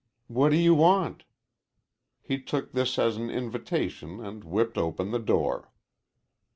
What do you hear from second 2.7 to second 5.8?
this as an invitation and whipped open the door.